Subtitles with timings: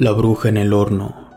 [0.00, 1.28] La bruja en el horno.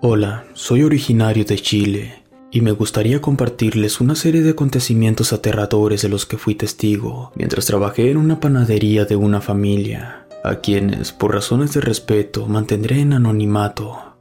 [0.00, 6.08] Hola, soy originario de Chile y me gustaría compartirles una serie de acontecimientos aterradores de
[6.08, 11.32] los que fui testigo mientras trabajé en una panadería de una familia, a quienes, por
[11.32, 14.16] razones de respeto, mantendré en anonimato.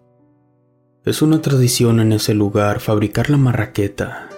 [1.04, 4.30] Es una tradición en ese lugar fabricar la marraqueta.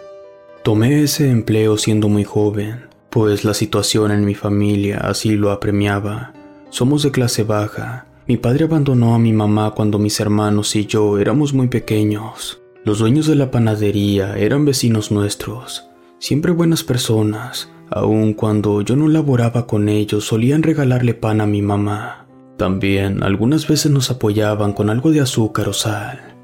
[0.64, 6.34] Tomé ese empleo siendo muy joven, pues la situación en mi familia así lo apremiaba.
[6.72, 8.08] Somos de clase baja.
[8.28, 12.60] Mi padre abandonó a mi mamá cuando mis hermanos y yo éramos muy pequeños.
[12.84, 15.86] Los dueños de la panadería eran vecinos nuestros,
[16.18, 21.62] siempre buenas personas, aun cuando yo no laboraba con ellos solían regalarle pan a mi
[21.62, 22.26] mamá.
[22.58, 26.36] También algunas veces nos apoyaban con algo de azúcar o sal.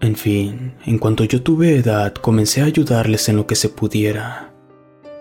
[0.00, 4.55] En fin, en cuanto yo tuve edad comencé a ayudarles en lo que se pudiera.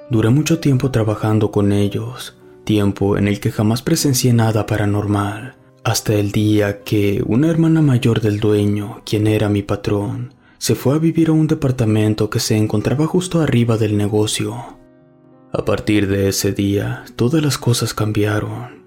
[0.09, 6.13] Duré mucho tiempo trabajando con ellos, tiempo en el que jamás presencié nada paranormal, hasta
[6.13, 10.99] el día que una hermana mayor del dueño, quien era mi patrón, se fue a
[10.99, 14.77] vivir a un departamento que se encontraba justo arriba del negocio.
[15.51, 18.83] A partir de ese día, todas las cosas cambiaron.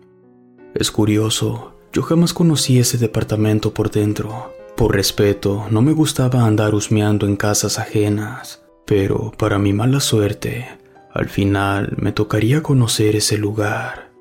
[0.75, 4.55] Es curioso, yo jamás conocí ese departamento por dentro.
[4.77, 10.67] Por respeto, no me gustaba andar husmeando en casas ajenas, pero para mi mala suerte,
[11.19, 14.13] al final me tocaría conocer ese lugar.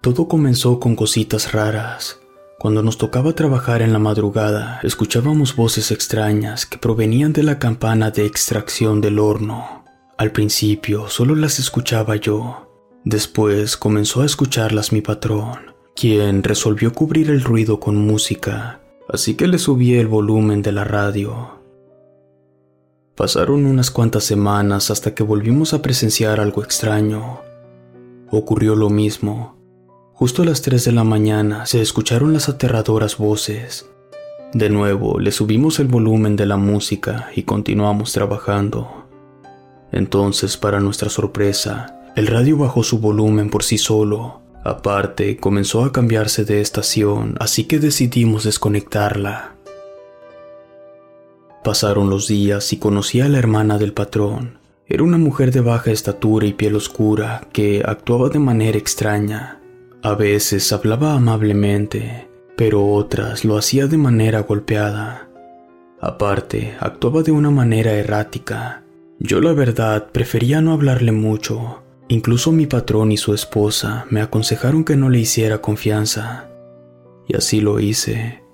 [0.00, 2.20] Todo comenzó con cositas raras.
[2.58, 8.10] Cuando nos tocaba trabajar en la madrugada, escuchábamos voces extrañas que provenían de la campana
[8.10, 9.84] de extracción del horno.
[10.16, 12.70] Al principio solo las escuchaba yo.
[13.04, 19.46] Después comenzó a escucharlas mi patrón, quien resolvió cubrir el ruido con música, así que
[19.46, 21.57] le subí el volumen de la radio.
[23.18, 27.40] Pasaron unas cuantas semanas hasta que volvimos a presenciar algo extraño.
[28.30, 29.56] Ocurrió lo mismo.
[30.12, 33.90] Justo a las 3 de la mañana se escucharon las aterradoras voces.
[34.52, 39.08] De nuevo le subimos el volumen de la música y continuamos trabajando.
[39.90, 44.42] Entonces, para nuestra sorpresa, el radio bajó su volumen por sí solo.
[44.62, 49.57] Aparte, comenzó a cambiarse de estación, así que decidimos desconectarla.
[51.68, 54.58] Pasaron los días y conocí a la hermana del patrón.
[54.86, 59.60] Era una mujer de baja estatura y piel oscura que actuaba de manera extraña.
[60.02, 62.26] A veces hablaba amablemente,
[62.56, 65.28] pero otras lo hacía de manera golpeada.
[66.00, 68.82] Aparte, actuaba de una manera errática.
[69.18, 71.82] Yo la verdad prefería no hablarle mucho.
[72.08, 76.48] Incluso mi patrón y su esposa me aconsejaron que no le hiciera confianza.
[77.26, 78.47] Y así lo hice.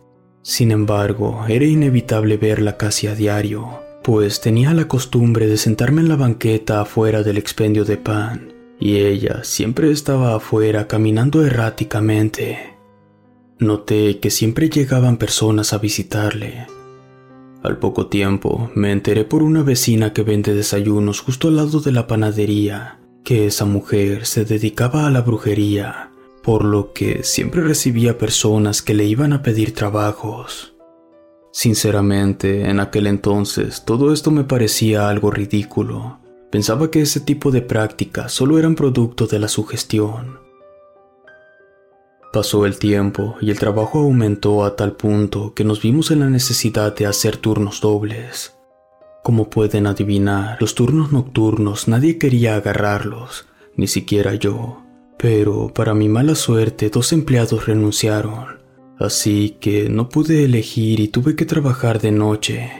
[0.44, 6.08] Sin embargo, era inevitable verla casi a diario, pues tenía la costumbre de sentarme en
[6.11, 12.76] la banqueta afuera del expendio de pan, y ella siempre estaba afuera caminando erráticamente.
[13.58, 16.67] Noté que siempre llegaban personas a visitarle.
[17.62, 21.93] Al poco tiempo me enteré por una vecina que vende desayunos justo al lado de
[21.93, 26.11] la panadería, que esa mujer se dedicaba a la brujería
[26.44, 30.75] por lo que siempre recibía personas que le iban a pedir trabajos.
[31.52, 36.20] Sinceramente, en aquel entonces todo esto me parecía algo ridículo,
[36.55, 40.38] Pensaba que ese tipo de prácticas solo eran producto de la sugestión.
[42.32, 46.31] Pasó el tiempo y el trabajo aumentó a tal punto que nos vimos en la
[46.31, 48.55] necesidad de hacer turnos dobles.
[49.25, 54.84] Como pueden adivinar, los turnos nocturnos nadie quería agarrarlos, ni siquiera yo.
[55.19, 58.59] Pero para mi mala suerte dos empleados renunciaron,
[58.99, 62.71] así que no pude elegir y tuve que trabajar de noche.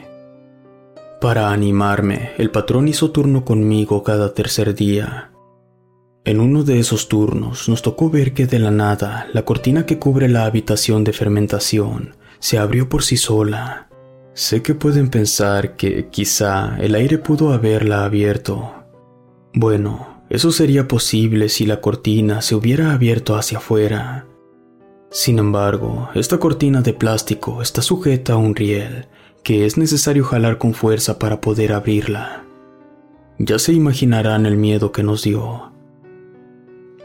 [1.21, 5.31] Para animarme, el patrón hizo turno conmigo cada tercer día.
[6.23, 9.99] En uno de esos turnos nos tocó ver que de la nada la cortina que
[9.99, 13.89] cubre la habitación de fermentación se abrió por sí sola.
[14.33, 18.71] Sé que pueden pensar que quizá el aire pudo haberla abierto.
[19.53, 24.27] Bueno, eso sería posible si la cortina se hubiera abierto hacia afuera.
[25.11, 29.07] Sin embargo, esta cortina de plástico está sujeta a un riel
[29.43, 32.43] que es necesario jalar con fuerza para poder abrirla.
[33.37, 35.71] Ya se imaginarán el miedo que nos dio.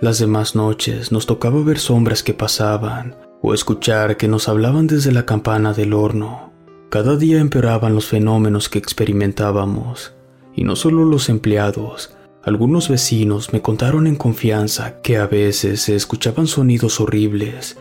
[0.00, 5.12] Las demás noches nos tocaba ver sombras que pasaban o escuchar que nos hablaban desde
[5.12, 6.50] la campana del horno.
[6.88, 10.14] Cada día empeoraban los fenómenos que experimentábamos,
[10.55, 15.94] y no solo los empleados, algunos vecinos me contaron en confianza que a veces se
[15.94, 17.76] escuchaban sonidos horribles,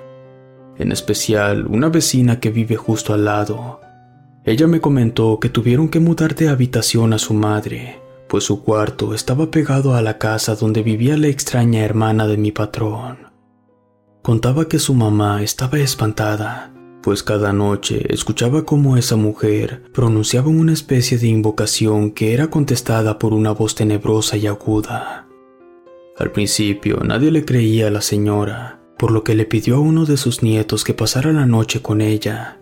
[0.78, 3.80] en especial una vecina que vive justo al lado.
[4.44, 9.14] Ella me comentó que tuvieron que mudar de habitación a su madre, pues su cuarto
[9.14, 13.30] estaba pegado a la casa donde vivía la extraña hermana de mi patrón.
[14.22, 20.74] Contaba que su mamá estaba espantada, pues cada noche escuchaba cómo esa mujer pronunciaba una
[20.74, 25.28] especie de invocación que era contestada por una voz tenebrosa y aguda.
[26.18, 30.06] Al principio nadie le creía a la señora, por lo que le pidió a uno
[30.06, 32.60] de sus nietos que pasara la noche con ella.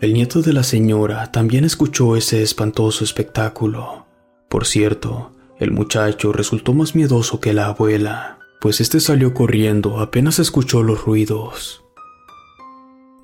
[0.00, 4.06] El nieto de la señora también escuchó ese espantoso espectáculo.
[4.48, 10.38] Por cierto, el muchacho resultó más miedoso que la abuela, pues este salió corriendo apenas
[10.38, 11.82] escuchó los ruidos.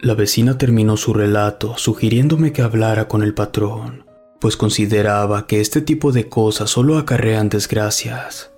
[0.00, 4.04] La vecina terminó su relato sugiriéndome que hablara con el patrón,
[4.40, 8.50] pues consideraba que este tipo de cosas solo acarrean desgracias.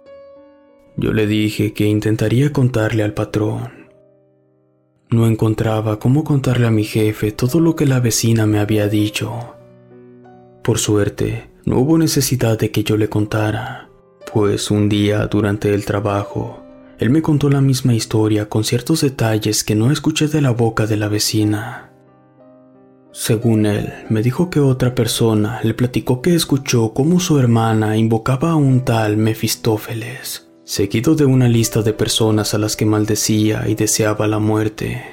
[0.97, 3.89] Yo le dije que intentaría contarle al patrón.
[5.11, 9.55] No encontraba cómo contarle a mi jefe todo lo que la vecina me había dicho.
[10.65, 13.89] Por suerte, no hubo necesidad de que yo le contara,
[14.33, 16.65] pues un día durante el trabajo
[16.99, 20.87] él me contó la misma historia con ciertos detalles que no escuché de la boca
[20.87, 21.93] de la vecina.
[23.13, 28.53] Según él, me dijo que otra persona le platicó que escuchó cómo su hermana invocaba
[28.53, 33.75] a un tal Mefistófeles, seguido de una lista de personas a las que maldecía y
[33.75, 35.05] deseaba la muerte.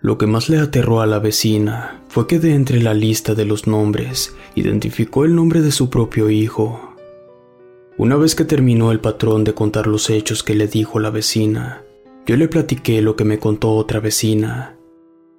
[0.00, 3.46] Lo que más le aterró a la vecina fue que de entre la lista de
[3.46, 6.83] los nombres identificó el nombre de su propio hijo,
[7.96, 11.84] una vez que terminó el patrón de contar los hechos que le dijo la vecina,
[12.26, 14.76] yo le platiqué lo que me contó otra vecina.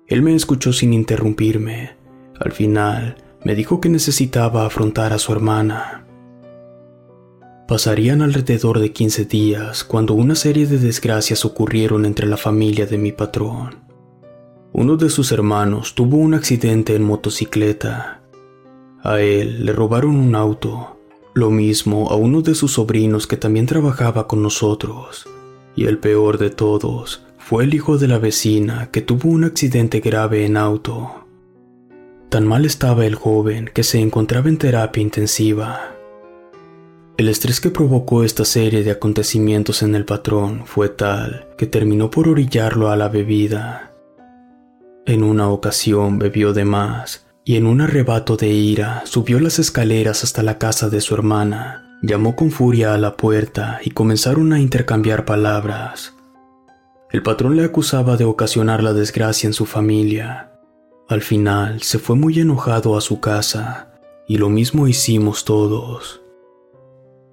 [0.07, 1.97] Él me escuchó sin interrumpirme.
[2.39, 6.05] Al final, me dijo que necesitaba afrontar a su hermana.
[7.67, 12.97] Pasarían alrededor de 15 días cuando una serie de desgracias ocurrieron entre la familia de
[12.97, 13.83] mi patrón.
[14.71, 18.21] Uno de sus hermanos tuvo un accidente en motocicleta.
[19.03, 20.94] A él le robaron un auto
[21.35, 25.27] lo mismo a uno de sus sobrinos que también trabajaba con nosotros.
[25.75, 29.99] Y el peor de todos fue el hijo de la vecina que tuvo un accidente
[29.99, 31.25] grave en auto.
[32.29, 35.91] Tan mal estaba el joven que se encontraba en terapia intensiva.
[37.17, 42.09] El estrés que provocó esta serie de acontecimientos en el patrón fue tal que terminó
[42.09, 43.91] por orillarlo a la bebida.
[45.05, 50.23] En una ocasión bebió de más y en un arrebato de ira subió las escaleras
[50.23, 54.59] hasta la casa de su hermana, llamó con furia a la puerta y comenzaron a
[54.59, 56.15] intercambiar palabras.
[57.11, 60.51] El patrón le acusaba de ocasionar la desgracia en su familia.
[61.07, 63.93] Al final se fue muy enojado a su casa
[64.27, 66.21] y lo mismo hicimos todos.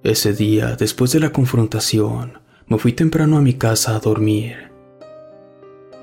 [0.03, 4.72] Ese día, después de la confrontación, me fui temprano a mi casa a dormir.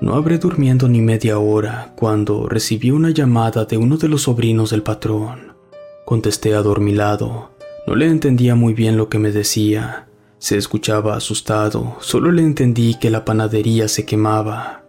[0.01, 4.71] No habré durmiendo ni media hora cuando recibí una llamada de uno de los sobrinos
[4.71, 5.53] del patrón.
[6.05, 7.51] Contesté adormilado.
[7.85, 10.07] No le entendía muy bien lo que me decía.
[10.39, 11.97] Se escuchaba asustado.
[11.99, 14.85] Solo le entendí que la panadería se quemaba.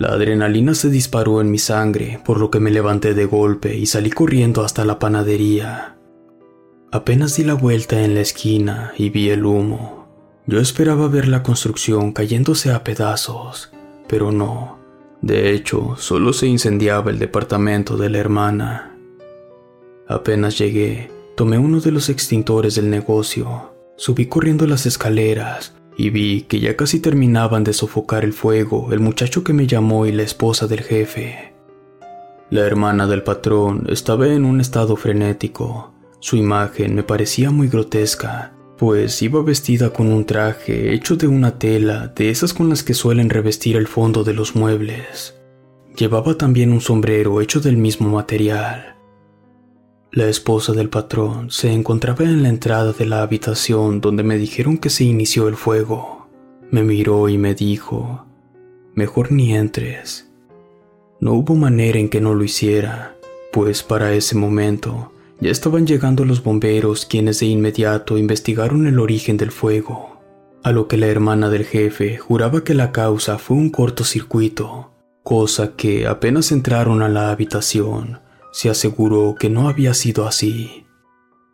[0.00, 3.86] La adrenalina se disparó en mi sangre, por lo que me levanté de golpe y
[3.86, 5.96] salí corriendo hasta la panadería.
[6.90, 10.08] Apenas di la vuelta en la esquina y vi el humo.
[10.46, 13.70] Yo esperaba ver la construcción cayéndose a pedazos,
[14.08, 14.78] pero no.
[15.22, 18.96] De hecho, solo se incendiaba el departamento de la hermana.
[20.06, 26.42] Apenas llegué, Tomé uno de los extintores del negocio, subí corriendo las escaleras y vi
[26.42, 30.24] que ya casi terminaban de sofocar el fuego el muchacho que me llamó y la
[30.24, 31.54] esposa del jefe.
[32.50, 35.92] La hermana del patrón estaba en un estado frenético.
[36.18, 41.58] Su imagen me parecía muy grotesca, pues iba vestida con un traje hecho de una
[41.58, 45.34] tela de esas con las que suelen revestir el fondo de los muebles.
[45.96, 48.94] Llevaba también un sombrero hecho del mismo material.
[50.12, 54.78] La esposa del patrón se encontraba en la entrada de la habitación donde me dijeron
[54.78, 56.28] que se inició el fuego.
[56.70, 58.26] Me miró y me dijo,
[58.94, 60.30] mejor ni entres.
[61.18, 63.16] No hubo manera en que no lo hiciera,
[63.52, 69.36] pues para ese momento ya estaban llegando los bomberos quienes de inmediato investigaron el origen
[69.36, 70.20] del fuego,
[70.62, 74.92] a lo que la hermana del jefe juraba que la causa fue un cortocircuito
[75.28, 78.18] cosa que apenas entraron a la habitación,
[78.50, 80.86] se aseguró que no había sido así.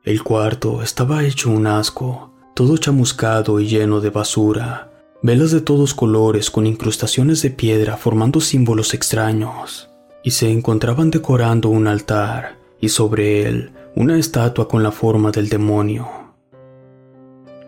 [0.04, 4.92] El cuarto estaba hecho un asco, todo chamuscado y lleno de basura,
[5.24, 9.90] velas de todos colores con incrustaciones de piedra formando símbolos extraños,
[10.22, 15.48] y se encontraban decorando un altar y sobre él una estatua con la forma del
[15.48, 16.06] demonio.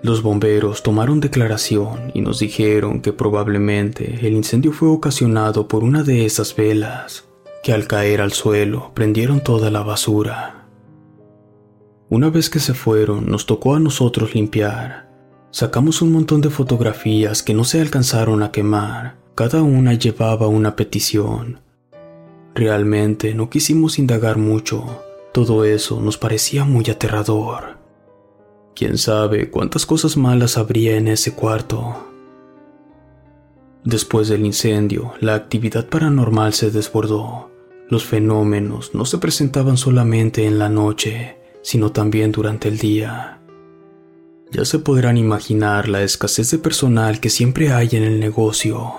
[0.02, 6.02] Los bomberos tomaron declaración y nos dijeron que probablemente el incendio fue ocasionado por una
[6.02, 7.24] de esas velas,
[7.62, 10.68] que al caer al suelo prendieron toda la basura.
[12.10, 15.08] Una vez que se fueron, nos tocó a nosotros limpiar.
[15.50, 19.16] Sacamos un montón de fotografías que no se alcanzaron a quemar.
[19.34, 21.60] Cada una llevaba una petición.
[22.54, 25.05] Realmente no quisimos indagar mucho.
[25.36, 27.76] Todo eso nos parecía muy aterrador.
[28.74, 32.08] Quién sabe cuántas cosas malas habría en ese cuarto.
[33.84, 37.50] Después del incendio, la actividad paranormal se desbordó.
[37.90, 43.38] Los fenómenos no se presentaban solamente en la noche, sino también durante el día.
[44.52, 48.90] Ya se podrán imaginar la escasez de personal que siempre hay en el negocio.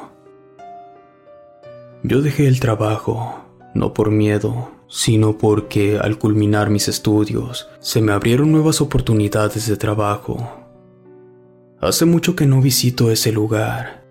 [2.03, 8.13] Yo dejé el trabajo, no por miedo, sino porque al culminar mis estudios se me
[8.13, 10.65] abrieron nuevas oportunidades de trabajo.
[11.79, 14.05] Hace mucho que no visito ese lugar.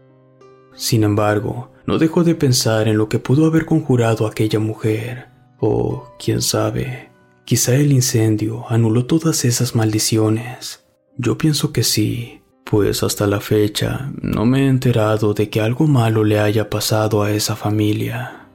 [0.75, 5.29] Sin embargo, no dejo de pensar en lo que pudo haber conjurado aquella mujer,
[5.59, 7.11] o, quién sabe,
[7.45, 10.85] quizá el incendio anuló todas esas maldiciones.
[11.17, 15.87] Yo pienso que sí, pues hasta la fecha no me he enterado de que algo
[15.87, 18.46] malo le haya pasado a esa familia.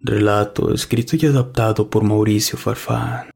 [0.00, 3.30] Relato escrito y adaptado por Mauricio Farfán.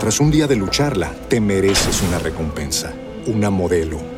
[0.00, 2.94] Tras un día de lucharla, te mereces una recompensa,
[3.26, 4.17] una modelo,